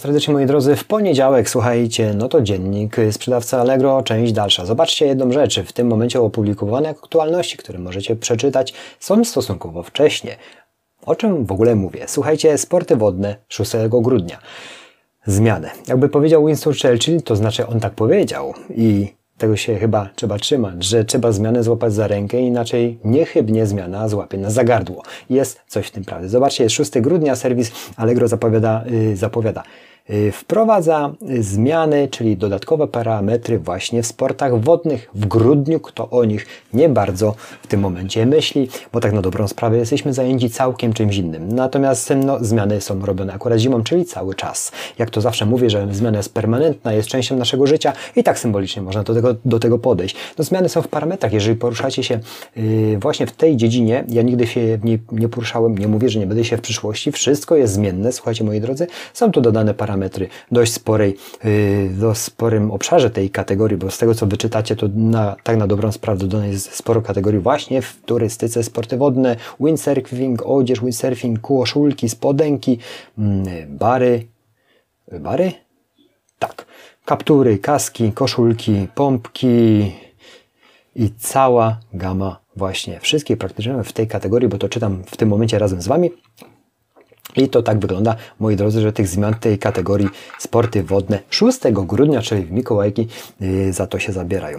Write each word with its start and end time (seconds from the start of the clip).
Serdecznie 0.00 0.34
moi 0.34 0.46
drodzy, 0.46 0.76
w 0.76 0.84
poniedziałek 0.84 1.50
słuchajcie, 1.50 2.14
no 2.14 2.28
to 2.28 2.42
dziennik 2.42 2.96
sprzedawca 3.10 3.60
Allegro, 3.60 4.02
część 4.02 4.32
dalsza. 4.32 4.66
Zobaczcie 4.66 5.06
jedną 5.06 5.32
rzecz, 5.32 5.60
w 5.60 5.72
tym 5.72 5.86
momencie 5.86 6.20
opublikowane 6.20 6.88
aktualności, 6.88 7.56
które 7.56 7.78
możecie 7.78 8.16
przeczytać, 8.16 8.74
są 9.00 9.24
stosunkowo 9.24 9.82
wcześnie. 9.82 10.36
O 11.06 11.14
czym 11.14 11.44
w 11.44 11.52
ogóle 11.52 11.74
mówię? 11.74 12.04
Słuchajcie, 12.06 12.58
sporty 12.58 12.96
wodne 12.96 13.36
6 13.48 13.72
grudnia. 13.90 14.38
Zmiany. 15.26 15.70
Jakby 15.88 16.08
powiedział 16.08 16.46
Winston 16.46 16.72
Churchill, 16.82 17.22
to 17.22 17.36
znaczy 17.36 17.66
on 17.66 17.80
tak 17.80 17.92
powiedział 17.92 18.54
i 18.76 19.12
tego 19.38 19.56
się 19.56 19.78
chyba 19.78 20.08
trzeba 20.16 20.38
trzymać, 20.38 20.84
że 20.84 21.04
trzeba 21.04 21.32
zmianę 21.32 21.62
złapać 21.62 21.92
za 21.92 22.06
rękę, 22.06 22.40
inaczej 22.40 22.98
niechybnie 23.04 23.66
zmiana 23.66 24.08
złapie 24.08 24.38
nas 24.38 24.52
za 24.52 24.64
gardło. 24.64 25.02
Jest 25.30 25.60
coś 25.66 25.86
w 25.86 25.90
tym 25.90 26.04
prawdy. 26.04 26.28
Zobaczcie, 26.28 26.64
jest 26.64 26.76
6 26.76 27.00
grudnia, 27.00 27.36
serwis 27.36 27.72
Allegro 27.96 28.28
zapowiada, 28.28 28.84
yy, 28.90 29.16
zapowiada 29.16 29.62
wprowadza 30.32 31.14
zmiany, 31.40 32.08
czyli 32.08 32.36
dodatkowe 32.36 32.88
parametry 32.88 33.58
właśnie 33.58 34.02
w 34.02 34.06
sportach 34.06 34.60
wodnych. 34.60 35.10
W 35.14 35.26
grudniu 35.26 35.80
kto 35.80 36.10
o 36.10 36.24
nich 36.24 36.46
nie 36.72 36.88
bardzo 36.88 37.34
w 37.62 37.66
tym 37.66 37.80
momencie 37.80 38.26
myśli, 38.26 38.68
bo 38.92 39.00
tak 39.00 39.12
na 39.12 39.22
dobrą 39.22 39.48
sprawę 39.48 39.78
jesteśmy 39.78 40.12
zajęci 40.12 40.50
całkiem 40.50 40.92
czymś 40.92 41.16
innym. 41.16 41.52
Natomiast 41.52 42.12
no, 42.24 42.44
zmiany 42.44 42.80
są 42.80 43.06
robione 43.06 43.32
akurat 43.32 43.58
zimą, 43.58 43.82
czyli 43.82 44.04
cały 44.04 44.34
czas. 44.34 44.72
Jak 44.98 45.10
to 45.10 45.20
zawsze 45.20 45.46
mówię, 45.46 45.70
że 45.70 45.88
zmiana 45.90 46.16
jest 46.16 46.34
permanentna, 46.34 46.92
jest 46.92 47.08
częścią 47.08 47.36
naszego 47.36 47.66
życia 47.66 47.92
i 48.16 48.22
tak 48.22 48.38
symbolicznie 48.38 48.82
można 48.82 49.02
do 49.02 49.14
tego, 49.14 49.34
do 49.44 49.58
tego 49.58 49.78
podejść. 49.78 50.16
No, 50.38 50.44
zmiany 50.44 50.68
są 50.68 50.82
w 50.82 50.88
parametrach. 50.88 51.32
Jeżeli 51.32 51.56
poruszacie 51.56 52.02
się 52.02 52.20
yy, 52.56 52.98
właśnie 52.98 53.26
w 53.26 53.32
tej 53.32 53.56
dziedzinie, 53.56 54.04
ja 54.08 54.22
nigdy 54.22 54.46
się 54.46 54.78
w 54.78 54.84
niej 54.84 54.98
nie 55.12 55.28
poruszałem, 55.28 55.78
nie 55.78 55.88
mówię, 55.88 56.08
że 56.08 56.18
nie 56.18 56.26
będę 56.26 56.44
się 56.44 56.56
w 56.56 56.60
przyszłości, 56.60 57.12
wszystko 57.12 57.56
jest 57.56 57.72
zmienne. 57.72 58.12
Słuchajcie 58.12 58.44
moi 58.44 58.60
drodzy, 58.60 58.86
są 59.14 59.32
tu 59.32 59.40
dodane 59.40 59.74
parametry 59.74 59.89
parametry 59.90 60.28
dość 60.52 60.72
sporej, 60.72 61.16
y, 61.44 61.90
dość 61.98 62.20
sporym 62.20 62.70
obszarze 62.70 63.10
tej 63.10 63.30
kategorii, 63.30 63.76
bo 63.76 63.90
z 63.90 63.98
tego 63.98 64.14
co 64.14 64.26
wyczytacie, 64.26 64.76
to 64.76 64.86
na, 64.94 65.36
tak 65.42 65.56
na 65.56 65.66
dobrą 65.66 65.92
sprawę 65.92 66.18
dodane 66.18 66.48
jest 66.48 66.74
sporo 66.74 67.02
kategorii 67.02 67.40
właśnie 67.40 67.82
w 67.82 67.96
turystyce, 68.06 68.62
sporty 68.62 68.96
wodne, 68.96 69.36
windsurfing, 69.60 70.42
odzież, 70.46 70.80
windsurfing, 70.80 71.40
koszulki, 71.40 72.08
spodenki, 72.08 72.78
mm, 73.18 73.44
bary, 73.68 74.26
bary? 75.20 75.52
Tak. 76.38 76.66
Kaptury, 77.04 77.58
kaski, 77.58 78.12
koszulki, 78.12 78.88
pompki 78.94 79.92
i 80.96 81.10
cała 81.18 81.80
gama 81.92 82.40
właśnie 82.56 83.00
wszystkie 83.00 83.36
praktycznie 83.36 83.82
w 83.84 83.92
tej 83.92 84.06
kategorii, 84.06 84.48
bo 84.48 84.58
to 84.58 84.68
czytam 84.68 85.02
w 85.06 85.16
tym 85.16 85.28
momencie 85.28 85.58
razem 85.58 85.82
z 85.82 85.88
Wami. 85.88 86.10
I 87.36 87.48
to 87.48 87.62
tak 87.62 87.78
wygląda, 87.78 88.16
moi 88.40 88.56
drodzy, 88.56 88.80
że 88.80 88.92
tych 88.92 89.08
zmian 89.08 89.34
tej 89.34 89.58
kategorii 89.58 90.08
sporty 90.38 90.82
wodne 90.82 91.18
6 91.30 91.58
grudnia, 91.72 92.22
czyli 92.22 92.44
w 92.44 92.52
Mikołajki, 92.52 93.08
yy, 93.40 93.72
za 93.72 93.86
to 93.86 93.98
się 93.98 94.12
zabierają. 94.12 94.58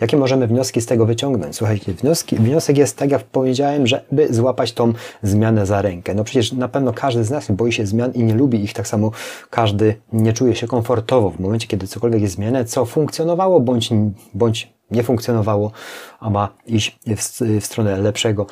Jakie 0.00 0.16
możemy 0.16 0.46
wnioski 0.46 0.80
z 0.80 0.86
tego 0.86 1.06
wyciągnąć? 1.06 1.56
Słuchajcie, 1.56 1.92
wnioski, 1.92 2.36
wniosek 2.36 2.78
jest 2.78 2.96
tak, 2.96 3.10
jak 3.10 3.24
powiedziałem, 3.24 3.86
żeby 3.86 4.34
złapać 4.34 4.72
tą 4.72 4.92
zmianę 5.22 5.66
za 5.66 5.82
rękę. 5.82 6.14
No 6.14 6.24
przecież 6.24 6.52
na 6.52 6.68
pewno 6.68 6.92
każdy 6.92 7.24
z 7.24 7.30
nas 7.30 7.50
boi 7.50 7.72
się 7.72 7.86
zmian 7.86 8.12
i 8.12 8.24
nie 8.24 8.34
lubi 8.34 8.64
ich, 8.64 8.72
tak 8.72 8.88
samo 8.88 9.10
każdy 9.50 9.94
nie 10.12 10.32
czuje 10.32 10.54
się 10.54 10.66
komfortowo 10.66 11.30
w 11.30 11.40
momencie, 11.40 11.66
kiedy 11.66 11.86
cokolwiek 11.86 12.22
jest 12.22 12.34
zmianę, 12.34 12.64
co 12.64 12.84
funkcjonowało 12.84 13.60
bądź, 13.60 13.90
bądź 14.34 14.72
nie 14.90 15.02
funkcjonowało, 15.02 15.72
a 16.20 16.30
ma 16.30 16.48
iść 16.66 16.98
w, 17.06 17.40
w 17.60 17.66
stronę 17.66 17.98
lepszego 17.98 18.46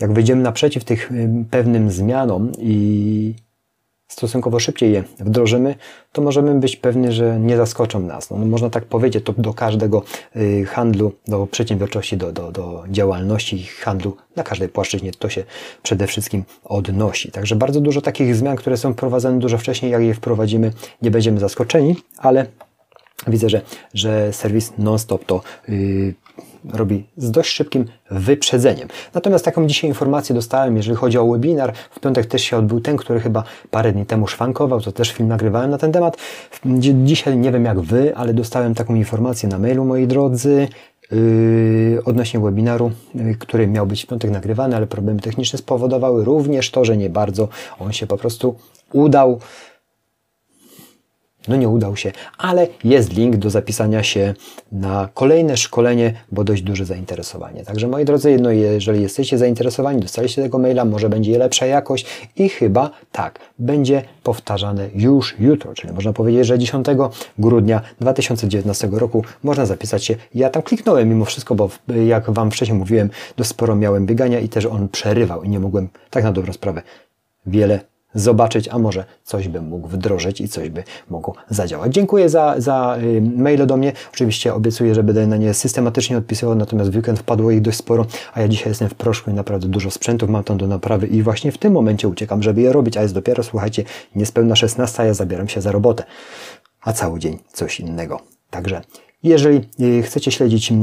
jak 0.00 0.12
wyjdziemy 0.12 0.42
naprzeciw 0.42 0.84
tych 0.84 1.12
y, 1.12 1.28
pewnym 1.50 1.90
zmianom 1.90 2.52
i 2.58 3.34
stosunkowo 4.08 4.60
szybciej 4.60 4.92
je 4.92 5.04
wdrożymy, 5.20 5.74
to 6.12 6.22
możemy 6.22 6.54
być 6.54 6.76
pewni, 6.76 7.12
że 7.12 7.40
nie 7.40 7.56
zaskoczą 7.56 8.00
nas. 8.00 8.30
No, 8.30 8.36
można 8.36 8.70
tak 8.70 8.84
powiedzieć, 8.84 9.24
to 9.24 9.32
do 9.32 9.54
każdego 9.54 10.02
y, 10.36 10.64
handlu, 10.66 11.12
do 11.28 11.46
przedsiębiorczości, 11.46 12.16
do, 12.16 12.32
do, 12.32 12.52
do 12.52 12.84
działalności 12.90 13.64
handlu, 13.64 14.16
na 14.36 14.42
każdej 14.42 14.68
płaszczyźnie 14.68 15.12
to 15.12 15.28
się 15.28 15.44
przede 15.82 16.06
wszystkim 16.06 16.44
odnosi. 16.64 17.30
Także 17.30 17.56
bardzo 17.56 17.80
dużo 17.80 18.00
takich 18.00 18.36
zmian, 18.36 18.56
które 18.56 18.76
są 18.76 18.92
wprowadzane 18.92 19.38
dużo 19.38 19.58
wcześniej, 19.58 19.92
jak 19.92 20.02
je 20.02 20.14
wprowadzimy, 20.14 20.72
nie 21.02 21.10
będziemy 21.10 21.40
zaskoczeni, 21.40 21.96
ale 22.18 22.46
widzę, 23.26 23.48
że, 23.48 23.60
że 23.94 24.32
serwis 24.32 24.72
non-stop 24.78 25.24
to 25.24 25.42
yy, 25.68 26.14
robi 26.72 27.06
z 27.16 27.30
dość 27.30 27.50
szybkim 27.50 27.84
wyprzedzeniem. 28.10 28.88
Natomiast 29.14 29.44
taką 29.44 29.66
dzisiaj 29.66 29.90
informację 29.90 30.34
dostałem, 30.34 30.76
jeżeli 30.76 30.96
chodzi 30.96 31.18
o 31.18 31.26
webinar. 31.26 31.72
W 31.90 32.00
piątek 32.00 32.26
też 32.26 32.42
się 32.42 32.56
odbył 32.56 32.80
ten, 32.80 32.96
który 32.96 33.20
chyba 33.20 33.44
parę 33.70 33.92
dni 33.92 34.06
temu 34.06 34.26
szwankował, 34.26 34.80
to 34.80 34.92
też 34.92 35.12
film 35.12 35.28
nagrywałem 35.28 35.70
na 35.70 35.78
ten 35.78 35.92
temat. 35.92 36.16
Dzisiaj 37.04 37.38
nie 37.38 37.52
wiem 37.52 37.64
jak 37.64 37.80
Wy, 37.80 38.16
ale 38.16 38.34
dostałem 38.34 38.74
taką 38.74 38.94
informację 38.94 39.48
na 39.48 39.58
mailu, 39.58 39.84
moi 39.84 40.06
drodzy, 40.06 40.68
Yy, 41.12 42.04
odnośnie 42.04 42.40
webinaru, 42.40 42.90
yy, 43.14 43.34
który 43.34 43.66
miał 43.66 43.86
być 43.86 44.04
w 44.04 44.06
piątek 44.06 44.30
nagrywany, 44.30 44.76
ale 44.76 44.86
problemy 44.86 45.20
techniczne 45.20 45.58
spowodowały 45.58 46.24
również 46.24 46.70
to, 46.70 46.84
że 46.84 46.96
nie 46.96 47.10
bardzo 47.10 47.48
on 47.78 47.92
się 47.92 48.06
po 48.06 48.16
prostu 48.16 48.54
udał. 48.92 49.40
No 51.48 51.56
nie 51.56 51.68
udał 51.68 51.96
się, 51.96 52.12
ale 52.38 52.66
jest 52.84 53.12
link 53.12 53.36
do 53.36 53.50
zapisania 53.50 54.02
się 54.02 54.34
na 54.72 55.08
kolejne 55.14 55.56
szkolenie, 55.56 56.14
bo 56.32 56.44
dość 56.44 56.62
duże 56.62 56.84
zainteresowanie. 56.84 57.64
Także 57.64 57.88
moi 57.88 58.04
drodzy, 58.04 58.36
no 58.40 58.50
jeżeli 58.50 59.02
jesteście 59.02 59.38
zainteresowani, 59.38 60.00
dostaliście 60.00 60.42
tego 60.42 60.58
maila, 60.58 60.84
może 60.84 61.08
będzie 61.08 61.38
lepsza 61.38 61.66
jakość 61.66 62.06
i 62.36 62.48
chyba 62.48 62.90
tak, 63.12 63.38
będzie 63.58 64.02
powtarzane 64.22 64.88
już 64.94 65.36
jutro, 65.38 65.74
czyli 65.74 65.92
można 65.92 66.12
powiedzieć, 66.12 66.46
że 66.46 66.58
10 66.58 66.86
grudnia 67.38 67.80
2019 68.00 68.88
roku 68.92 69.24
można 69.42 69.66
zapisać 69.66 70.04
się. 70.04 70.16
Ja 70.34 70.50
tam 70.50 70.62
kliknąłem 70.62 71.08
mimo 71.08 71.24
wszystko, 71.24 71.54
bo 71.54 71.70
jak 72.06 72.30
Wam 72.30 72.50
wcześniej 72.50 72.78
mówiłem, 72.78 73.10
dość 73.36 73.50
sporo 73.50 73.76
miałem 73.76 74.06
biegania 74.06 74.40
i 74.40 74.48
też 74.48 74.66
on 74.66 74.88
przerywał 74.88 75.42
i 75.42 75.48
nie 75.48 75.60
mogłem 75.60 75.88
tak 76.10 76.24
na 76.24 76.32
dobrą 76.32 76.52
sprawę 76.52 76.82
wiele 77.46 77.93
zobaczyć, 78.14 78.68
a 78.68 78.78
może 78.78 79.04
coś 79.24 79.48
bym 79.48 79.68
mógł 79.68 79.88
wdrożyć 79.88 80.40
i 80.40 80.48
coś 80.48 80.70
by 80.70 80.84
mogło 81.10 81.34
zadziałać. 81.50 81.94
Dziękuję 81.94 82.28
za, 82.28 82.54
za 82.58 82.96
y, 83.02 83.22
maile 83.36 83.66
do 83.66 83.76
mnie. 83.76 83.92
Oczywiście 84.12 84.54
obiecuję, 84.54 84.94
że 84.94 85.02
będę 85.02 85.26
na 85.26 85.36
nie 85.36 85.54
systematycznie 85.54 86.18
odpisywał, 86.18 86.54
natomiast 86.54 86.90
w 86.90 86.96
weekend 86.96 87.18
wpadło 87.18 87.50
ich 87.50 87.60
dość 87.60 87.78
sporo, 87.78 88.06
a 88.34 88.40
ja 88.40 88.48
dzisiaj 88.48 88.68
jestem 88.68 88.88
w 88.88 88.94
proszku 88.94 89.30
i 89.30 89.34
naprawdę 89.34 89.68
dużo 89.68 89.90
sprzętów 89.90 90.30
mam 90.30 90.44
tam 90.44 90.58
do 90.58 90.66
naprawy 90.66 91.06
i 91.06 91.22
właśnie 91.22 91.52
w 91.52 91.58
tym 91.58 91.72
momencie 91.72 92.08
uciekam, 92.08 92.42
żeby 92.42 92.60
je 92.60 92.72
robić, 92.72 92.96
a 92.96 93.02
jest 93.02 93.14
dopiero, 93.14 93.42
słuchajcie, 93.42 93.84
niespełna 94.14 94.56
16, 94.56 95.02
a 95.02 95.06
ja 95.06 95.14
zabieram 95.14 95.48
się 95.48 95.60
za 95.60 95.72
robotę, 95.72 96.04
a 96.80 96.92
cały 96.92 97.18
dzień 97.18 97.38
coś 97.52 97.80
innego. 97.80 98.20
Także 98.50 98.82
jeżeli 99.24 99.60
y, 99.80 100.02
chcecie 100.02 100.30
śledzić 100.30 100.72
y, 100.72 100.74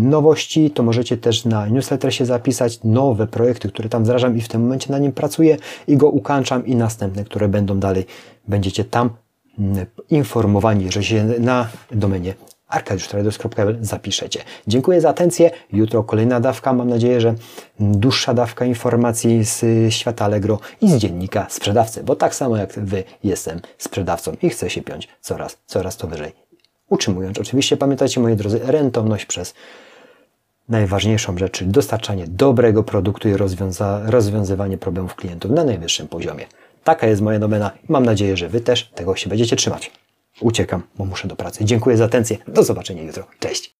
nowości, 0.00 0.70
to 0.70 0.82
możecie 0.82 1.16
też 1.16 1.44
na 1.44 1.68
newsletter 1.68 2.14
się 2.14 2.26
zapisać, 2.26 2.80
nowe 2.84 3.26
projekty, 3.26 3.68
które 3.68 3.88
tam 3.88 4.04
wdrażam 4.04 4.36
i 4.36 4.40
w 4.40 4.48
tym 4.48 4.62
momencie 4.62 4.92
na 4.92 4.98
nim 4.98 5.12
pracuję 5.12 5.56
i 5.86 5.96
go 5.96 6.10
ukańczam 6.10 6.66
i 6.66 6.76
następne, 6.76 7.24
które 7.24 7.48
będą 7.48 7.78
dalej, 7.78 8.06
będziecie 8.48 8.84
tam 8.84 9.10
mm, 9.58 9.86
informowani, 10.10 10.92
że 10.92 11.04
się 11.04 11.24
na 11.24 11.68
domenie 11.90 12.34
arkadiusztrados.pl 12.68 13.78
zapiszecie. 13.80 14.40
Dziękuję 14.66 15.00
za 15.00 15.08
atencję. 15.08 15.50
Jutro 15.72 16.02
kolejna 16.02 16.40
dawka. 16.40 16.72
Mam 16.72 16.88
nadzieję, 16.88 17.20
że 17.20 17.34
dłuższa 17.80 18.34
dawka 18.34 18.64
informacji 18.64 19.44
z 19.44 19.64
świata 19.94 20.24
Allegro 20.24 20.58
i 20.80 20.90
z 20.90 20.96
dziennika 20.96 21.46
sprzedawcy, 21.50 22.04
bo 22.04 22.16
tak 22.16 22.34
samo 22.34 22.56
jak 22.56 22.72
Wy 22.72 23.04
jestem 23.24 23.60
sprzedawcą 23.78 24.32
i 24.42 24.50
chcę 24.50 24.70
się 24.70 24.82
piąć 24.82 25.08
coraz, 25.20 25.58
coraz 25.66 25.96
to 25.96 26.06
wyżej 26.06 26.47
utrzymując 26.88 27.38
oczywiście, 27.38 27.76
pamiętajcie 27.76 28.20
moi 28.20 28.36
drodzy, 28.36 28.60
rentowność 28.62 29.26
przez 29.26 29.54
najważniejszą 30.68 31.38
rzecz, 31.38 31.52
czyli 31.52 31.70
dostarczanie 31.70 32.24
dobrego 32.26 32.82
produktu 32.82 33.28
i 33.28 33.36
rozwiąza 33.36 34.00
rozwiązywanie 34.06 34.78
problemów 34.78 35.14
klientów 35.14 35.50
na 35.50 35.64
najwyższym 35.64 36.08
poziomie. 36.08 36.46
Taka 36.84 37.06
jest 37.06 37.22
moja 37.22 37.38
domena 37.38 37.70
mam 37.88 38.06
nadzieję, 38.06 38.36
że 38.36 38.48
Wy 38.48 38.60
też 38.60 38.90
tego 38.94 39.16
się 39.16 39.28
będziecie 39.28 39.56
trzymać. 39.56 39.90
Uciekam, 40.40 40.82
bo 40.96 41.04
muszę 41.04 41.28
do 41.28 41.36
pracy. 41.36 41.64
Dziękuję 41.64 41.96
za 41.96 42.04
atencję. 42.04 42.36
Do 42.48 42.62
zobaczenia 42.62 43.02
jutro. 43.02 43.24
Cześć! 43.38 43.77